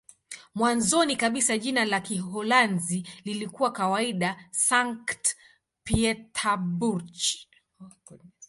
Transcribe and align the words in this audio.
Mwanzoni 0.55 1.15
kabisa 1.15 1.57
jina 1.57 1.85
la 1.85 1.99
Kiholanzi 2.01 3.07
lilikuwa 3.23 3.71
kawaida 3.71 4.49
"Sankt-Pieterburch". 4.51 7.47